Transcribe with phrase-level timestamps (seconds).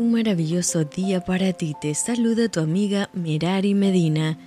[0.00, 1.76] Un maravilloso día para ti.
[1.78, 4.38] Te saluda tu amiga Merari Medina.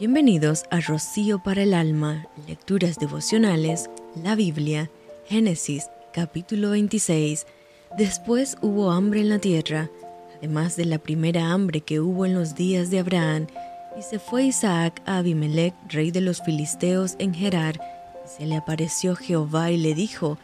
[0.00, 3.90] Bienvenidos a Rocío para el Alma, Lecturas Devocionales,
[4.24, 4.90] la Biblia,
[5.26, 7.46] Génesis, capítulo 26.
[7.98, 9.90] Después hubo hambre en la tierra,
[10.38, 13.46] además de la primera hambre que hubo en los días de Abraham,
[13.98, 17.78] y se fue Isaac a Abimelech, rey de los filisteos, en Gerar,
[18.24, 20.38] y se le apareció Jehová y le dijo,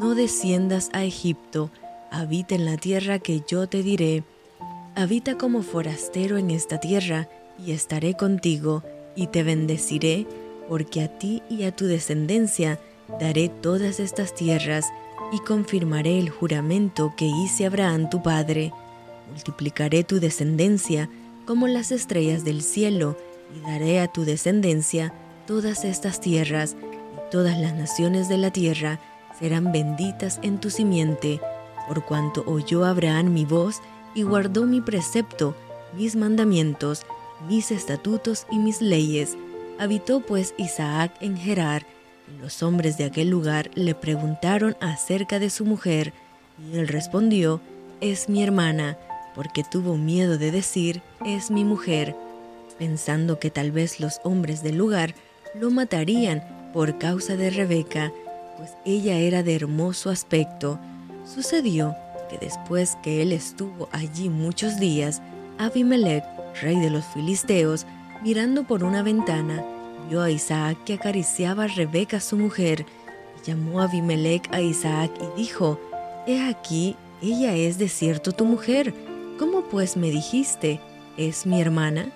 [0.00, 1.70] No desciendas a Egipto,
[2.14, 4.22] habita en la tierra que yo te diré.
[4.94, 7.28] Habita como forastero en esta tierra,
[7.58, 8.82] y estaré contigo,
[9.16, 10.26] y te bendeciré,
[10.68, 12.78] porque a ti y a tu descendencia
[13.20, 14.86] daré todas estas tierras,
[15.32, 18.72] y confirmaré el juramento que hice Abraham tu padre.
[19.30, 21.08] Multiplicaré tu descendencia
[21.46, 23.16] como las estrellas del cielo,
[23.56, 25.12] y daré a tu descendencia
[25.46, 29.00] todas estas tierras, y todas las naciones de la tierra
[29.38, 31.40] serán benditas en tu simiente
[31.86, 33.80] por cuanto oyó Abraham mi voz
[34.14, 35.54] y guardó mi precepto,
[35.96, 37.04] mis mandamientos,
[37.48, 39.36] mis estatutos y mis leyes.
[39.78, 41.86] Habitó pues Isaac en Gerar,
[42.28, 46.12] y los hombres de aquel lugar le preguntaron acerca de su mujer,
[46.58, 47.60] y él respondió,
[48.00, 48.96] es mi hermana,
[49.34, 52.14] porque tuvo miedo de decir, es mi mujer,
[52.78, 55.14] pensando que tal vez los hombres del lugar
[55.54, 58.12] lo matarían por causa de Rebeca,
[58.56, 60.78] pues ella era de hermoso aspecto,
[61.24, 61.96] Sucedió
[62.28, 65.22] que después que él estuvo allí muchos días,
[65.58, 66.24] Abimelech,
[66.60, 67.86] rey de los filisteos,
[68.22, 69.64] mirando por una ventana,
[70.08, 72.84] vio a Isaac que acariciaba a Rebeca su mujer,
[73.40, 75.80] y llamó Abimelech a Isaac y dijo,
[76.26, 78.94] He aquí, ella es de cierto tu mujer,
[79.38, 80.80] ¿cómo pues me dijiste,
[81.16, 82.10] es mi hermana?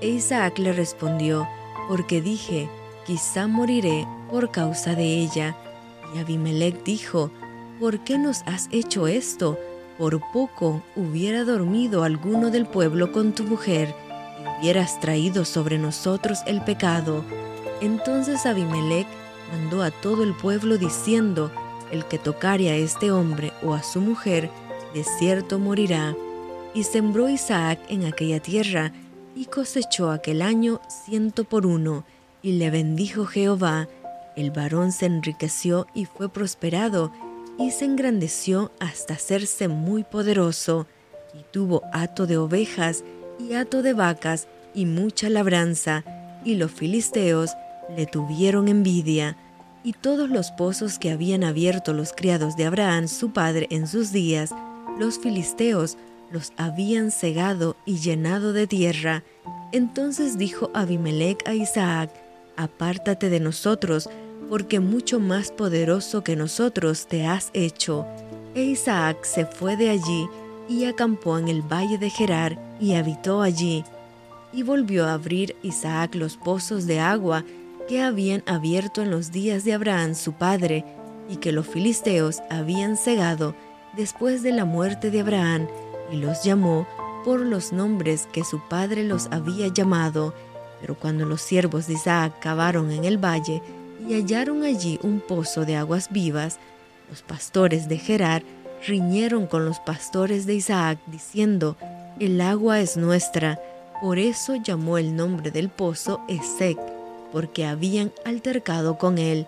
[0.00, 1.46] E Isaac le respondió,
[1.88, 2.68] porque dije,
[3.06, 5.56] quizá moriré por causa de ella.
[6.14, 7.30] Y Abimelech dijo,
[7.78, 9.58] ¿por qué nos has hecho esto?
[9.98, 13.94] Por poco hubiera dormido alguno del pueblo con tu mujer
[14.40, 17.24] y hubieras traído sobre nosotros el pecado.
[17.80, 19.06] Entonces Abimelech
[19.52, 21.50] mandó a todo el pueblo diciendo,
[21.90, 24.50] el que tocare a este hombre o a su mujer,
[24.94, 26.16] de cierto morirá.
[26.74, 28.92] Y sembró Isaac en aquella tierra,
[29.36, 32.04] y cosechó aquel año ciento por uno,
[32.42, 33.88] y le bendijo Jehová.
[34.36, 37.12] El varón se enriqueció y fue prosperado,
[37.58, 40.86] y se engrandeció hasta hacerse muy poderoso,
[41.34, 43.04] y tuvo hato de ovejas
[43.38, 46.04] y hato de vacas y mucha labranza,
[46.44, 47.50] y los filisteos
[47.96, 49.36] le tuvieron envidia,
[49.82, 54.12] y todos los pozos que habían abierto los criados de Abraham su padre en sus
[54.12, 54.50] días,
[54.98, 55.98] los filisteos
[56.30, 59.22] los habían cegado y llenado de tierra.
[59.72, 62.10] Entonces dijo Abimelech a Isaac,
[62.56, 64.08] Apártate de nosotros,
[64.48, 68.06] porque mucho más poderoso que nosotros te has hecho.
[68.54, 70.28] E Isaac se fue de allí
[70.68, 73.84] y acampó en el valle de Gerar y habitó allí.
[74.52, 77.44] Y volvió a abrir Isaac los pozos de agua
[77.88, 80.84] que habían abierto en los días de Abraham su padre,
[81.28, 83.54] y que los filisteos habían cegado
[83.96, 85.66] después de la muerte de Abraham,
[86.12, 86.86] y los llamó
[87.24, 90.34] por los nombres que su padre los había llamado.
[90.80, 93.62] Pero cuando los siervos de Isaac cavaron en el valle,
[94.08, 96.58] y hallaron allí un pozo de aguas vivas,
[97.10, 98.42] los pastores de Gerar
[98.86, 101.76] riñeron con los pastores de Isaac, diciendo,
[102.20, 103.60] El agua es nuestra.
[104.02, 106.78] Por eso llamó el nombre del pozo Esec,
[107.32, 109.46] porque habían altercado con él,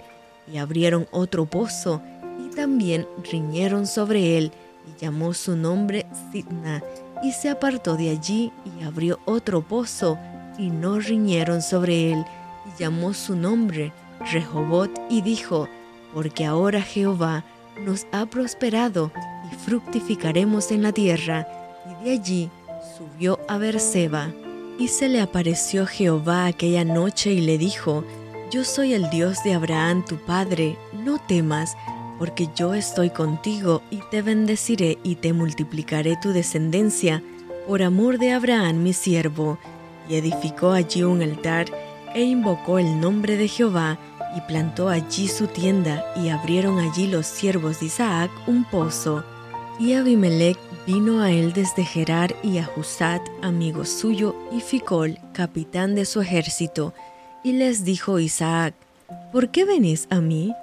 [0.50, 2.00] y abrieron otro pozo,
[2.44, 4.52] y también riñeron sobre él,
[4.86, 6.82] y llamó su nombre Sidna,
[7.22, 10.18] y se apartó de allí y abrió otro pozo,
[10.58, 12.24] y no riñeron sobre él,
[12.64, 13.92] y llamó su nombre
[14.30, 15.68] Rehobot y dijo,
[16.16, 17.44] porque ahora Jehová
[17.84, 19.12] nos ha prosperado
[19.52, 21.46] y fructificaremos en la tierra.
[21.84, 22.50] Y de allí
[22.96, 24.32] subió a Berseba.
[24.78, 28.04] Y se le apareció Jehová aquella noche y le dijo,
[28.50, 31.76] Yo soy el Dios de Abraham tu padre, no temas,
[32.18, 37.22] porque yo estoy contigo y te bendeciré y te multiplicaré tu descendencia
[37.66, 39.58] por amor de Abraham mi siervo.
[40.08, 41.66] Y edificó allí un altar
[42.14, 43.98] e invocó el nombre de Jehová
[44.36, 49.24] y plantó allí su tienda y abrieron allí los siervos de Isaac un pozo.
[49.80, 55.94] Y Abimelech vino a él desde Gerar y a Husat, amigo suyo, y Ficol, capitán
[55.94, 56.92] de su ejército,
[57.42, 58.74] y les dijo Isaac,
[59.32, 60.54] ¿por qué venís a mí?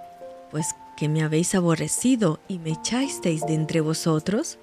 [0.51, 4.57] Pues que me habéis aborrecido y me echasteis de entre vosotros.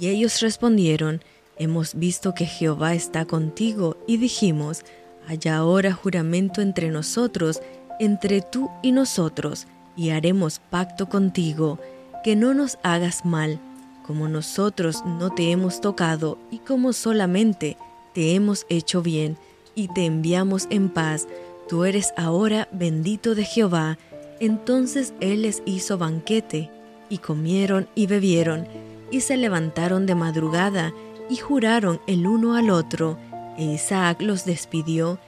[0.00, 1.22] Y ellos respondieron,
[1.56, 4.82] Hemos visto que Jehová está contigo, y dijimos,
[5.28, 7.60] Haya ahora juramento entre nosotros,
[8.00, 11.78] entre tú y nosotros, y haremos pacto contigo,
[12.22, 13.60] que no nos hagas mal.
[14.06, 17.76] como nosotros no te hemos tocado y como solamente
[18.12, 19.36] te hemos hecho bien
[19.74, 21.26] y te enviamos en paz,
[21.68, 23.98] tú eres ahora bendito de Jehová.
[24.40, 26.70] Entonces él les hizo banquete,
[27.08, 28.66] y comieron y bebieron,
[29.10, 30.92] y se levantaron de madrugada,
[31.28, 33.18] y juraron el uno al otro,
[33.56, 35.18] e Isaac los despidió,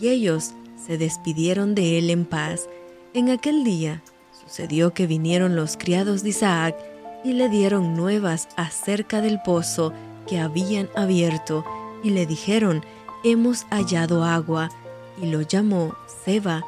[0.00, 0.52] y ellos
[0.86, 2.68] se despidieron de él en paz.
[3.14, 4.02] En aquel día
[4.44, 6.76] sucedió que vinieron los criados de Isaac,
[7.24, 9.92] y le dieron nuevas acerca del pozo
[10.26, 11.64] que habían abierto,
[12.02, 12.84] y le dijeron,
[13.24, 14.70] hemos hallado agua,
[15.20, 15.94] y lo llamó
[16.24, 16.64] Seba.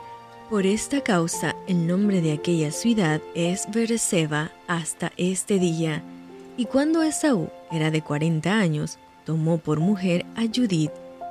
[0.49, 6.03] Por esta causa el nombre de aquella ciudad es Bereseba hasta este día.
[6.57, 10.91] Y cuando Esaú era de cuarenta años, tomó por mujer a Judith,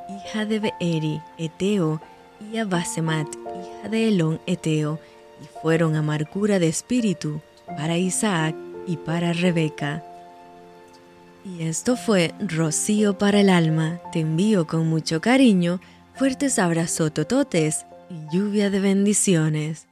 [0.10, 2.02] hija de Beeri, Eteo,
[2.39, 5.00] y a Basemat, hija de Elón, Eteo,
[5.41, 8.56] y fueron amargura de espíritu para Isaac
[8.88, 10.03] y para Rebeca.
[11.45, 14.01] Y esto fue Rocío para el alma.
[14.12, 15.80] Te envío con mucho cariño,
[16.15, 19.88] fuertes abrazos tototes y lluvia de bendiciones.